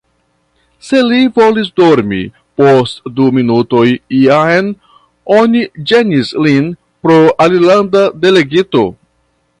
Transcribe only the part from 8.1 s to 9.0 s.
delegito.